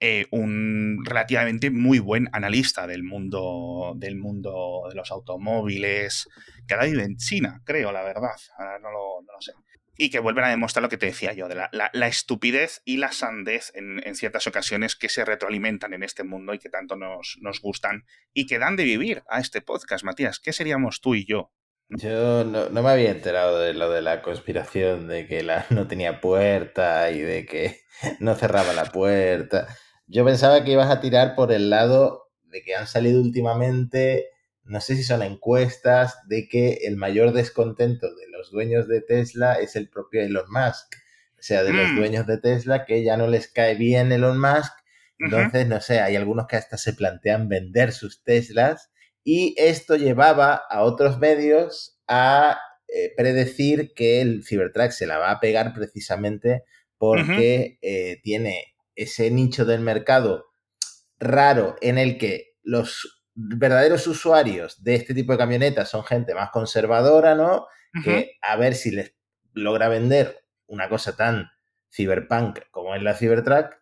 [0.00, 6.28] eh, un relativamente muy buen analista del mundo, del mundo de los automóviles,
[6.66, 8.36] que ahora vive en China, creo, la verdad.
[8.58, 9.52] Ahora no lo, sé.
[9.96, 13.12] Y que vuelven a demostrar lo que te decía yo, de la, estupidez y la
[13.12, 18.04] sandez en, ciertas ocasiones que se retroalimentan en este mundo y que tanto nos, gustan
[18.32, 20.40] y que dan de vivir a este podcast, Matías.
[20.40, 21.52] ¿Qué seríamos tú y yo
[21.90, 25.86] yo no, no, me había enterado de lo de la conspiración, de que la, no
[25.86, 27.82] tenía puerta y de que
[28.20, 29.68] no cerraba la puerta.
[30.06, 34.28] Yo pensaba que ibas a tirar por el lado de que han salido últimamente,
[34.64, 39.54] no sé si son encuestas, de que el mayor descontento de los dueños de Tesla
[39.54, 40.94] es el propio Elon Musk.
[41.38, 41.96] O sea, de los mm.
[41.96, 44.72] dueños de Tesla que ya no les cae bien Elon Musk
[45.18, 48.90] Entonces, no sé, hay algunos que hasta se plantean vender sus Teslas
[49.24, 55.30] y esto llevaba a otros medios a eh, predecir que el Cybertruck se la va
[55.30, 56.64] a pegar precisamente
[56.98, 60.46] porque eh, tiene ese nicho del mercado
[61.18, 66.50] raro en el que los verdaderos usuarios de este tipo de camionetas son gente más
[66.50, 67.66] conservadora, ¿no?
[68.02, 69.14] Que a ver si les
[69.52, 71.50] logra vender una cosa tan
[71.94, 73.76] cyberpunk como es la Cybertruck.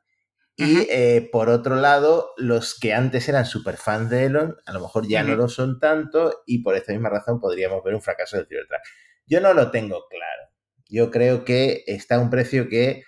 [0.54, 4.80] Y eh, por otro lado, los que antes eran super fans de Elon, a lo
[4.80, 8.36] mejor ya no lo son tanto y por esta misma razón podríamos ver un fracaso
[8.36, 8.80] del Cybertruck.
[9.26, 10.50] Yo no lo tengo claro.
[10.90, 13.02] Yo creo que está a un precio que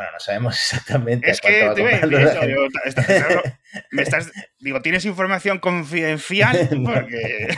[0.00, 1.30] bueno, no sabemos exactamente.
[1.30, 1.82] Es que te
[3.92, 6.70] me estás, digo, ¿tienes información confidencial?
[6.84, 7.54] Porque...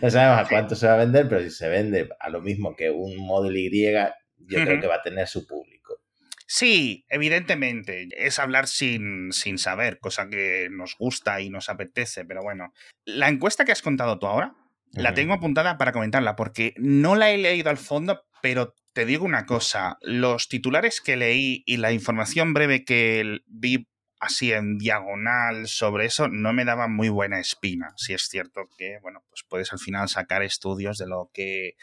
[0.00, 2.76] no sabemos a cuánto se va a vender, pero si se vende a lo mismo
[2.76, 5.98] que un Model Y, yo creo que va a tener su público.
[6.46, 12.42] Sí, evidentemente, es hablar sin, sin saber, cosa que nos gusta y nos apetece, pero
[12.42, 12.72] bueno,
[13.04, 14.54] la encuesta que has contado tú ahora,
[14.92, 19.24] la tengo apuntada para comentarla, porque no la he leído al fondo, pero te digo
[19.24, 23.88] una cosa, los titulares que leí y la información breve que vi
[24.20, 27.92] así en diagonal sobre eso no me daban muy buena espina.
[27.96, 31.76] Si es cierto que, bueno, pues puedes al final sacar estudios de lo que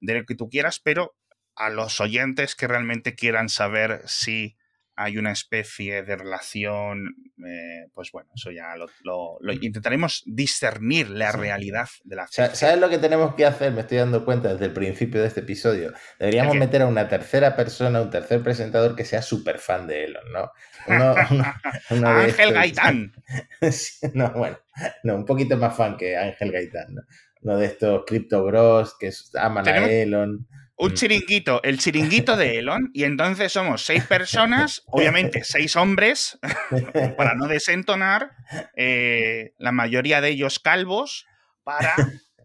[0.00, 1.16] de lo que tú quieras, pero
[1.56, 4.56] a los oyentes que realmente quieran saber si
[5.00, 7.14] hay una especie de relación,
[7.46, 12.98] eh, pues bueno, eso ya lo, intentaremos discernir la realidad de la ¿Sabes lo que
[12.98, 13.72] tenemos que hacer?
[13.72, 15.94] Me estoy dando cuenta desde el principio de este episodio.
[16.18, 20.32] Deberíamos meter a una tercera persona, un tercer presentador que sea súper fan de Elon,
[20.32, 20.52] ¿no?
[22.06, 23.12] Ángel Gaitán.
[24.14, 24.58] no, bueno,
[25.02, 27.02] no, un poquito más fan que Ángel Gaitán, ¿no?
[27.42, 30.46] Uno de estos Crypto Bros que aman a Elon
[30.80, 30.94] un mm.
[30.94, 36.38] chiringuito, el chiringuito de Elon, y entonces somos seis personas, obviamente seis hombres,
[37.16, 38.30] para no desentonar,
[38.76, 41.26] eh, la mayoría de ellos calvos,
[41.62, 41.94] para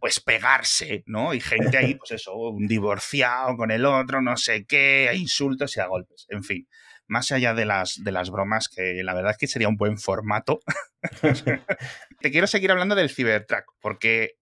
[0.02, 1.34] pues pegarse, ¿no?
[1.34, 5.78] Y gente ahí, pues eso, un divorciado con el otro, no sé qué, a insultos
[5.78, 6.68] y a golpes, en fin.
[7.08, 9.98] Más allá de las, de las bromas, que la verdad es que sería un buen
[9.98, 10.60] formato.
[12.20, 14.34] Te quiero seguir hablando del Cybertruck, porque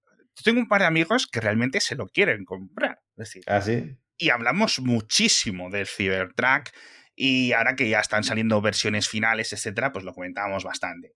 [0.44, 3.03] tengo un par de amigos que realmente se lo quieren comprar.
[3.16, 3.98] Decir, ¿Ah, sí?
[4.18, 6.70] Y hablamos muchísimo del Cybertruck
[7.16, 11.14] y ahora que ya están saliendo versiones finales, etcétera, pues lo comentábamos bastante.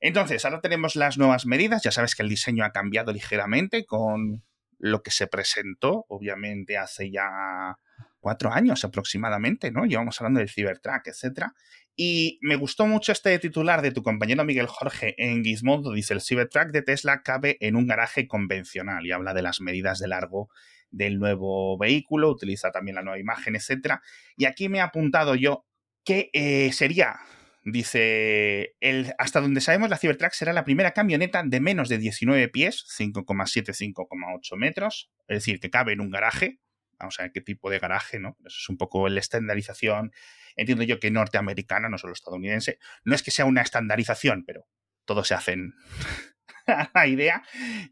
[0.00, 1.82] Entonces, ahora tenemos las nuevas medidas.
[1.82, 4.44] Ya sabes que el diseño ha cambiado ligeramente con
[4.78, 7.76] lo que se presentó, obviamente, hace ya
[8.18, 9.84] cuatro años aproximadamente, ¿no?
[9.84, 11.54] Llevamos hablando del Cybertruck, etcétera.
[11.96, 15.92] Y me gustó mucho este titular de tu compañero Miguel Jorge en Gizmodo.
[15.92, 19.98] Dice, el Cybertruck de Tesla cabe en un garaje convencional y habla de las medidas
[19.98, 20.48] de largo
[20.90, 23.96] del nuevo vehículo, utiliza también la nueva imagen, etc.
[24.36, 25.64] Y aquí me he apuntado yo
[26.04, 27.20] que eh, sería,
[27.64, 32.48] dice, el, hasta donde sabemos la Cybertruck será la primera camioneta de menos de 19
[32.48, 36.60] pies, 5,7, 5,8 metros, es decir, que cabe en un garaje,
[36.98, 38.36] vamos a ver qué tipo de garaje, ¿no?
[38.40, 40.12] Eso es un poco la estandarización
[40.56, 42.78] entiendo yo que norteamericana, no solo estadounidense.
[43.04, 44.66] No es que sea una estandarización, pero
[45.04, 45.74] todos se hacen
[46.70, 47.42] la idea,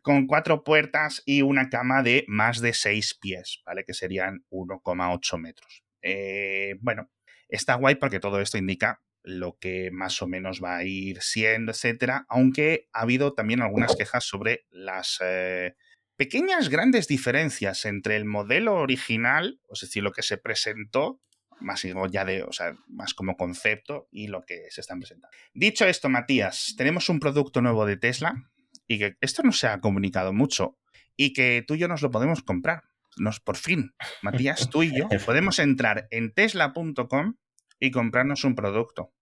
[0.02, 3.84] con cuatro puertas y una cama de más de seis pies, ¿vale?
[3.84, 5.84] Que serían 1,8 metros.
[6.02, 7.10] Eh, bueno,
[7.48, 11.72] está guay porque todo esto indica lo que más o menos va a ir siendo,
[11.72, 15.74] etcétera, aunque ha habido también algunas quejas sobre las eh,
[16.16, 21.20] pequeñas grandes diferencias entre el modelo original, es decir, lo que se presentó
[21.60, 25.36] más ya de, o sea, más como concepto y lo que se están presentando.
[25.52, 28.50] Dicho esto, Matías, tenemos un producto nuevo de Tesla
[28.88, 30.78] y que esto no se ha comunicado mucho
[31.16, 32.84] y que tú y yo nos lo podemos comprar.
[33.18, 37.36] Nos, por fin, Matías, tú y yo podemos entrar en tesla.com
[37.78, 39.12] y comprarnos un producto.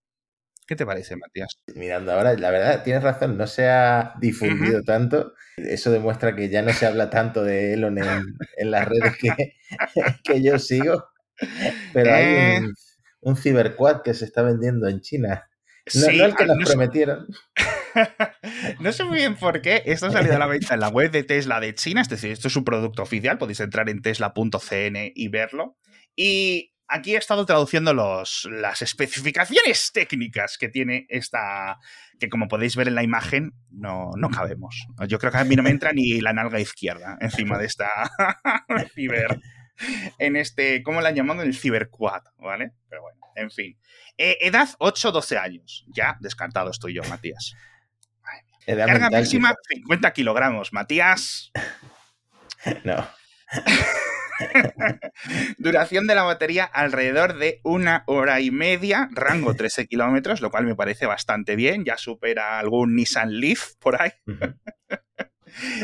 [0.67, 1.61] ¿Qué te parece, Matías?
[1.75, 5.35] Mirando ahora, la verdad, tienes razón, no se ha difundido tanto.
[5.57, 9.55] Eso demuestra que ya no se habla tanto de Elon en, las redes que,
[10.25, 11.05] que yo sigo.
[11.93, 12.59] Pero hay eh.
[12.59, 12.75] un,
[13.21, 15.49] un ciberquad que se está vendiendo en China.
[15.95, 17.29] No, el que nos prometieron.
[18.81, 19.83] no sé muy bien por qué.
[19.87, 22.01] Esto ha salido a la venta en la web de Tesla de China.
[22.01, 23.39] Es decir, esto es un producto oficial.
[23.39, 25.77] Podéis entrar en tesla.cn y verlo.
[26.15, 31.79] Y aquí he estado traduciendo los, las especificaciones técnicas que tiene esta.
[32.19, 34.87] Que como podéis ver en la imagen, no, no cabemos.
[35.09, 37.89] Yo creo que a mí no me entra ni la nalga izquierda encima de esta
[38.95, 39.41] ciber
[40.19, 41.43] en este, ¿cómo la han llamado?
[41.43, 42.73] El Ciberquad, ¿vale?
[42.89, 43.79] Pero bueno, en fin.
[44.17, 45.85] Eh, edad 8-12 años.
[45.89, 47.55] Ya descartado estoy yo, Matías.
[48.67, 51.53] Carga máxima 50 kilogramos, Matías.
[52.83, 53.07] No.
[55.59, 60.65] Duración de la batería alrededor de una hora y media, rango 13 kilómetros, lo cual
[60.65, 64.11] me parece bastante bien, ya supera algún Nissan Leaf por ahí.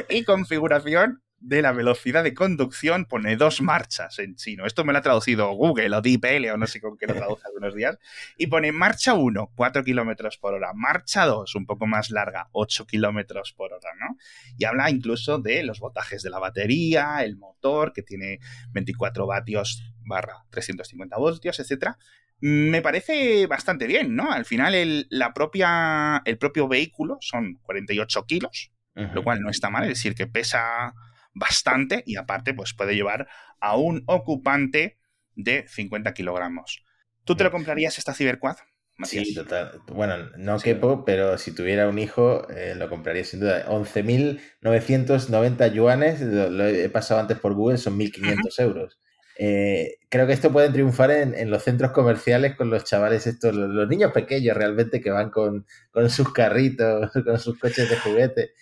[0.08, 4.64] y configuración de la velocidad de conducción pone dos marchas en chino.
[4.64, 7.42] Esto me lo ha traducido Google o DeepL o no sé con qué lo traduce
[7.46, 7.98] algunos días.
[8.38, 10.72] Y pone marcha 1, 4 kilómetros por hora.
[10.72, 14.16] Marcha 2, un poco más larga, 8 kilómetros por hora, ¿no?
[14.56, 18.38] Y habla incluso de los voltajes de la batería, el motor, que tiene
[18.70, 21.98] 24 vatios barra 350 voltios, etcétera.
[22.40, 24.30] Me parece bastante bien, ¿no?
[24.30, 29.70] Al final el, la propia, el propio vehículo son 48 kilos, lo cual no está
[29.70, 30.92] mal, es decir, que pesa
[31.34, 33.28] bastante y aparte pues puede llevar
[33.60, 34.98] a un ocupante
[35.34, 36.84] de 50 kilogramos.
[37.24, 38.56] ¿Tú te lo comprarías esta Cyberquad?
[39.04, 39.80] Sí, total.
[39.88, 43.66] Bueno, no quepo, pero si tuviera un hijo, eh, lo compraría sin duda.
[43.66, 48.98] 11.990 yuanes, lo, he pasado antes por Google, son 1.500 euros.
[49.38, 53.88] Eh, creo que esto puede triunfar en, los centros comerciales con los chavales estos, los,
[53.88, 58.52] niños pequeños realmente que van con, con sus carritos, con sus coches de juguete.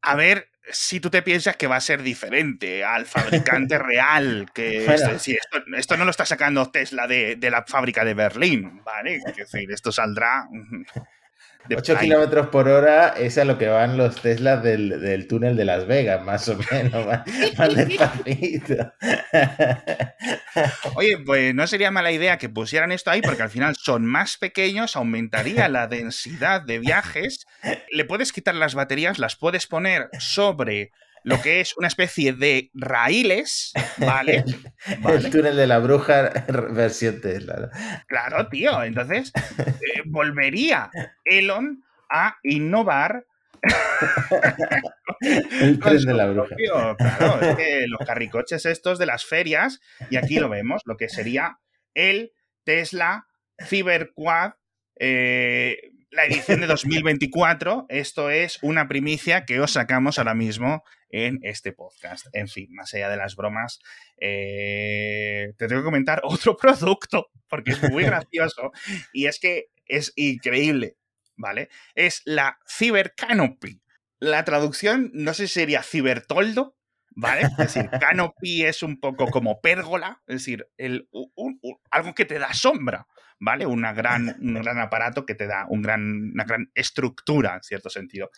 [0.00, 4.86] A ver, si tú te piensas que va a ser diferente al fabricante real, que
[4.86, 9.16] esto, no lo está sacando Tesla de, la fábrica de Berlín, ¿vale?
[9.16, 10.46] Es decir, esto saldrá...
[11.68, 15.64] De 8 kilómetros por hora es a lo que van los Teslas del, túnel de
[15.64, 17.06] Las Vegas, más o menos,
[17.58, 18.92] más, despacito.
[20.94, 24.36] Oye, pues no sería mala idea que pusieran esto ahí, porque al final son más
[24.38, 27.46] pequeños, aumentaría la densidad de viajes.
[27.90, 30.90] Le puedes quitar las baterías, las puedes poner sobre
[31.24, 34.44] lo que es una especie de raíles, ¿vale?
[35.08, 36.30] El túnel de la bruja
[36.70, 37.70] versión Tesla.
[38.08, 38.82] Claro, tío.
[38.82, 40.90] Entonces, eh, volvería
[41.24, 43.26] Elon a innovar.
[45.20, 46.56] el tren de la bruja.
[46.98, 49.80] claro, es que los carricoches estos de las ferias,
[50.10, 51.58] y aquí lo vemos, lo que sería
[51.94, 52.32] el
[52.64, 53.28] Tesla
[53.64, 54.54] Cyberquad
[54.98, 57.86] eh, la edición de 2024.
[57.88, 62.26] Esto es una primicia que os sacamos ahora mismo en este podcast.
[62.32, 63.80] En fin, más allá de las bromas,
[64.20, 68.72] eh, te tengo que comentar otro producto porque es muy gracioso
[69.12, 70.96] y es que es increíble,
[71.36, 71.70] ¿vale?
[71.94, 73.82] Es la Cyber Canopy.
[74.20, 76.76] La traducción, no sé si sería cibertoldo,
[77.16, 77.42] ¿vale?
[77.42, 81.08] Es decir, canopy es un poco como pérgola, es decir, el,
[81.90, 83.06] algo que te da sombra,
[83.42, 83.66] ¿vale?
[83.66, 88.30] Gran, un gran aparato que te da un gran, una gran estructura, en cierto sentido,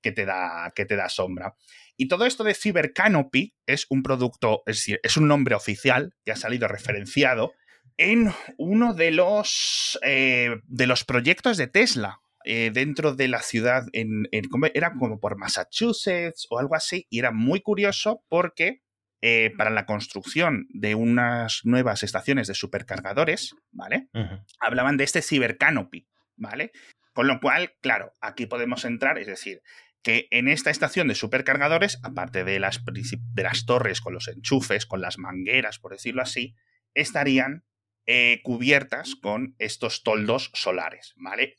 [0.00, 1.54] que te, da, que te da sombra.
[1.98, 6.14] Y todo esto de Cyber Canopy es un producto, es decir, es un nombre oficial
[6.24, 7.52] que ha salido referenciado
[7.98, 13.84] en uno de los, eh, de los proyectos de Tesla, eh, dentro de la ciudad,
[13.92, 14.26] en,
[14.72, 18.82] era como por Massachusetts o algo así, y era muy curioso porque
[19.22, 24.08] eh, para la construcción de unas nuevas estaciones de supercargadores, ¿vale?
[24.60, 26.72] Hablaban de este cibercanopy, ¿vale?
[27.12, 29.62] Con lo cual, claro, aquí podemos entrar, es decir,
[30.02, 34.86] que en esta estación de supercargadores, aparte de las, de las torres con los enchufes,
[34.86, 36.54] con las mangueras, por decirlo así,
[36.94, 37.64] estarían
[38.06, 41.56] eh, cubiertas con estos toldos solares, ¿vale?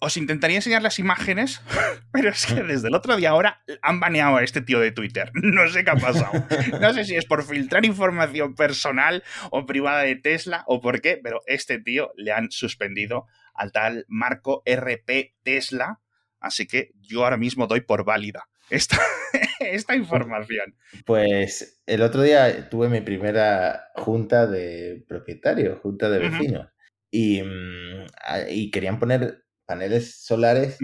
[0.00, 1.60] Os intentaría enseñar las imágenes,
[2.12, 5.30] pero es que desde el otro día ahora han baneado a este tío de Twitter.
[5.34, 6.46] No sé qué ha pasado.
[6.80, 11.18] No sé si es por filtrar información personal o privada de Tesla o por qué,
[11.22, 16.00] pero este tío le han suspendido al tal Marco RP Tesla.
[16.38, 18.98] Así que yo ahora mismo doy por válida esta,
[19.60, 20.76] esta información.
[21.04, 26.68] Pues el otro día tuve mi primera junta de propietarios, junta de vecinos,
[27.10, 28.06] y, mm,
[28.50, 30.78] y querían poner paneles solares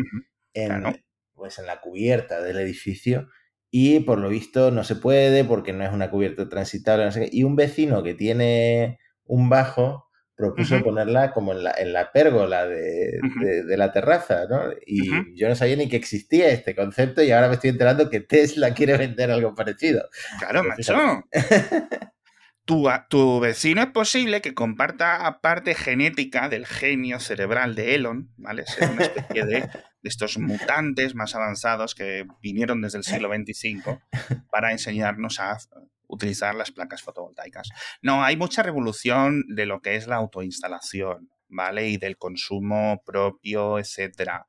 [0.53, 0.85] en,
[1.33, 3.29] pues en la cubierta del edificio
[3.71, 7.11] y por lo visto no se puede porque no es una cubierta transitable.
[7.33, 12.67] Y un vecino que tiene un bajo propuso ponerla como en la, en la pérgola
[12.67, 13.19] de,
[13.77, 14.71] la terraza, ¿no?
[14.87, 18.21] Y yo no sabía ni que existía este concepto y ahora me estoy enterando que
[18.21, 20.09] Tesla quiere vender algo parecido.
[20.39, 21.25] Claro, macho.
[22.65, 28.65] tu, vecino es posible que comparta parte genética del genio cerebral de Elon, ¿vale?
[28.67, 29.69] Ser una especie de,
[30.03, 33.99] estos mutantes más avanzados que vinieron desde el siglo XXV
[34.51, 35.57] para enseñarnos a
[36.07, 37.71] utilizar las placas fotovoltaicas.
[38.03, 41.89] No, hay mucha revolución de lo que es la autoinstalación, ¿vale?
[41.89, 44.47] Y del consumo propio, etcétera.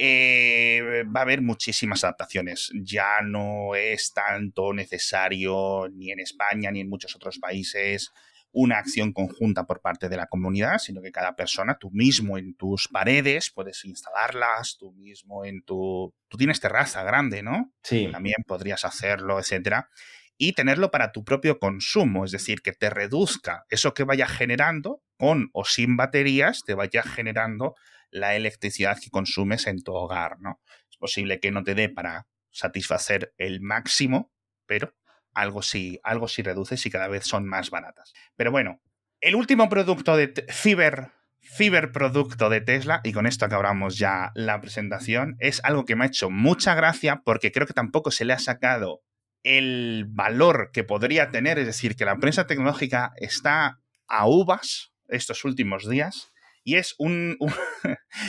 [0.00, 2.70] Eh, va a haber muchísimas adaptaciones.
[2.74, 8.12] Ya no es tanto necesario ni en España ni en muchos otros países
[8.52, 12.54] una acción conjunta por parte de la comunidad, sino que cada persona, tú mismo en
[12.54, 16.14] tus paredes, puedes instalarlas, tú mismo en tu...
[16.28, 17.72] Tú tienes terraza grande, ¿no?
[17.82, 18.08] Sí.
[18.10, 19.90] También podrías hacerlo, etcétera.
[20.38, 25.02] y tenerlo para tu propio consumo, es decir, que te reduzca eso que vaya generando
[25.16, 27.74] con o sin baterías, te vaya generando
[28.10, 30.60] la electricidad que consumes en tu hogar, ¿no?
[30.90, 34.32] Es posible que no te dé para satisfacer el máximo,
[34.66, 34.94] pero
[35.32, 38.12] algo sí, algo sí reduces y cada vez son más baratas.
[38.36, 38.80] Pero bueno,
[39.20, 41.12] el último producto de ciber
[41.56, 46.08] ciberproducto de Tesla, y con esto acabamos ya la presentación, es algo que me ha
[46.08, 49.02] hecho mucha gracia porque creo que tampoco se le ha sacado
[49.44, 55.44] el valor que podría tener, es decir, que la empresa tecnológica está a uvas estos
[55.44, 56.32] últimos días,
[56.68, 57.38] y es un,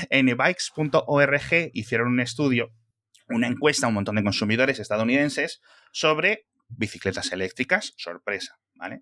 [0.10, 2.72] en bikes.org hicieron un estudio,
[3.28, 5.60] una encuesta a un montón de consumidores estadounidenses
[5.92, 9.02] sobre bicicletas eléctricas, sorpresa, ¿vale?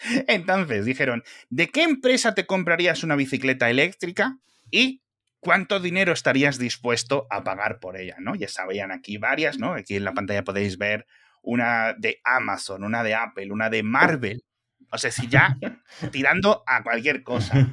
[0.28, 4.38] Entonces dijeron, ¿de qué empresa te comprarías una bicicleta eléctrica
[4.70, 5.02] y
[5.40, 8.16] cuánto dinero estarías dispuesto a pagar por ella?
[8.18, 8.34] ¿no?
[8.34, 9.74] Ya sabían aquí varias, ¿no?
[9.74, 11.04] Aquí en la pantalla podéis ver
[11.42, 14.42] una de Amazon, una de Apple, una de Marvel.
[14.92, 15.56] O sea, si ya
[16.12, 17.70] tirando a cualquier cosa.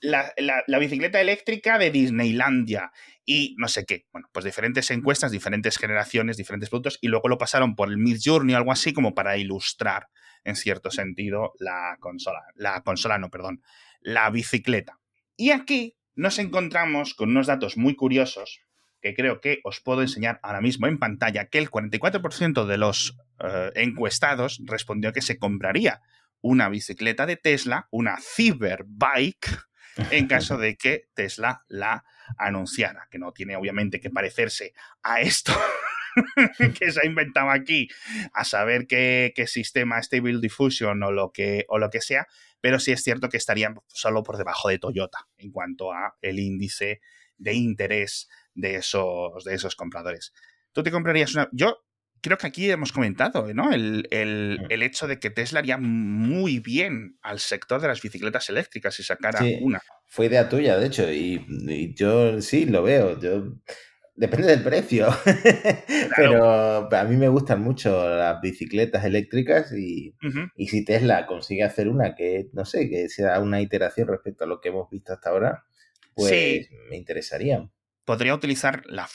[0.00, 2.90] La, la, bicicleta eléctrica de Disneylandia
[3.24, 4.06] y no sé qué.
[4.12, 8.18] Bueno, pues diferentes encuestas, diferentes generaciones, diferentes productos y luego lo pasaron por el Mid
[8.22, 10.08] Journey o algo así como para ilustrar
[10.44, 12.40] en cierto sentido la consola.
[12.56, 13.62] La consola, no, perdón,
[14.00, 14.98] la bicicleta.
[15.36, 18.60] Y aquí nos encontramos con unos datos muy curiosos
[19.00, 23.16] que creo que os puedo enseñar ahora mismo en pantalla, que el 44% de los
[23.40, 26.00] eh, encuestados respondió que se compraría
[26.42, 29.48] una bicicleta de Tesla, una Cyberbike,
[30.10, 32.04] en caso de que Tesla la
[32.38, 35.52] anunciara, que no tiene obviamente que parecerse a esto
[36.78, 37.88] que se ha inventado aquí,
[38.32, 42.26] a saber qué, sistema Stable Diffusion o lo, que, o lo que sea,
[42.60, 46.38] pero sí es cierto que estarían solo por debajo de Toyota en cuanto a el
[46.38, 47.00] índice
[47.38, 50.32] de interés de esos, de esos compradores.
[50.72, 51.48] ¿Tú te comprarías una...?
[51.52, 51.84] Yo
[52.22, 53.72] creo que aquí hemos comentado, ¿no?
[53.72, 54.82] El, mm.
[54.82, 59.40] hecho de que Tesla haría muy bien al sector de las bicicletas eléctricas si sacara
[59.60, 59.80] una.
[60.06, 63.20] Fue idea tuya, de hecho, y, y, yo sí lo veo.
[63.20, 63.54] Yo
[64.14, 65.08] Depende del precio.
[66.16, 70.14] Pero a mí me gustan mucho las bicicletas eléctricas y,
[70.66, 74.60] si Tesla consigue hacer una que, no sé, que sea una iteración respecto a lo
[74.60, 75.64] que hemos visto hasta ahora,
[76.14, 77.68] pues me interesaría.
[78.04, 79.08] Podría utilizar la,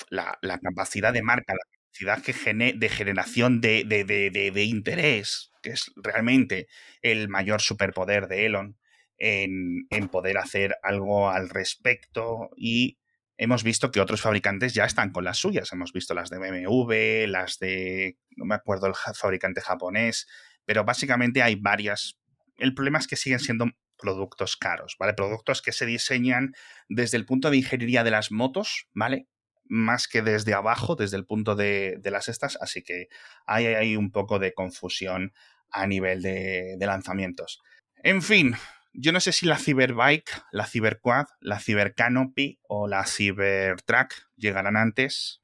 [0.61, 6.67] capacidad de marca, la que de generación de, de, interés, que es realmente
[7.01, 8.77] el mayor superpoder de Elon,
[9.17, 12.99] en, en poder hacer algo al respecto y
[13.37, 15.71] hemos visto que otros fabricantes ya están con las suyas.
[15.71, 20.27] Hemos visto las de BMW, las de, no me acuerdo el fabricante japonés,
[20.65, 22.19] pero básicamente hay varias.
[22.57, 23.65] El problema es que siguen siendo
[23.97, 25.13] productos caros, ¿vale?
[25.13, 26.53] Productos que se diseñan
[26.87, 29.27] desde el punto de ingeniería de las motos, ¿vale?
[29.69, 33.07] Más que desde abajo, desde el punto de, las estas, así que
[33.45, 35.33] hay, hay, un poco de confusión
[35.71, 37.61] a nivel de, de lanzamientos.
[38.03, 38.55] En fin,
[38.99, 45.39] yo no sé si la Cyberbike, la Cyberquad, la Cybercanopy o la Cybertrack llegarán antes,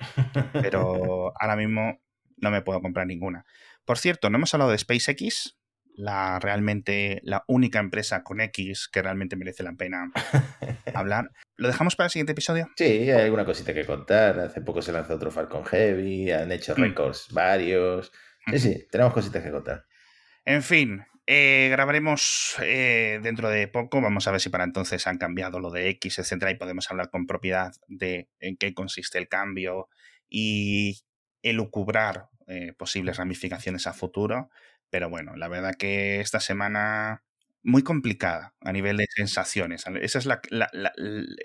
[0.54, 2.00] pero ahora mismo
[2.38, 3.46] no me puedo comprar ninguna.
[3.86, 5.58] Por cierto, no hemos hablado de SpaceX,
[5.96, 10.12] la realmente la única empresa con X que realmente merece la pena
[10.96, 11.30] hablar.
[11.56, 12.70] ¿Lo dejamos para el siguiente episodio?
[12.76, 14.40] Sí, hay alguna cosita que contar.
[14.40, 16.82] Hace poco se lanzó otro Falcon Heavy, han hecho mm.
[16.82, 18.12] récords varios.
[18.48, 19.86] Sí, sí, tenemos cositas que contar.
[20.46, 24.02] En fin, eh, grabaremos eh, dentro de poco.
[24.02, 27.10] Vamos a ver si para entonces han cambiado lo de X, etcétera, y podemos hablar
[27.10, 29.90] con propiedad de en qué consiste el cambio
[30.30, 31.02] y
[31.44, 34.50] elucubrar eh, posibles ramificaciones a futuro.
[34.90, 37.24] Pero bueno, la verdad que esta semana
[37.64, 39.86] muy complicada a nivel de sensaciones.
[40.02, 40.28] Ese es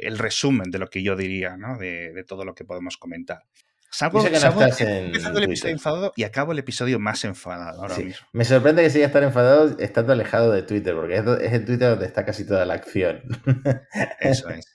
[0.01, 1.79] el resumen de lo que yo diría, ¿no?
[1.79, 3.45] de, de todo lo que podemos comentar.
[3.91, 8.27] Salgo, que empezando el episodio enfadado y acabo el episodio más enfadado ahora mismo.
[8.33, 11.89] Me sorprende que siga estar enfadado estando alejado de Twitter, porque es, es en Twitter
[11.91, 13.23] donde está casi toda la acción.
[14.21, 14.67] Eso es.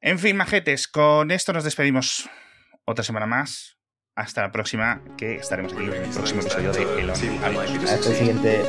[0.00, 2.28] En fin, majetes, con esto nos despedimos
[2.84, 3.76] otra semana más.
[4.14, 7.84] Hasta la próxima, que estaremos aquí en el próximo episodio de Elon.
[7.84, 8.62] Hasta el siguiente.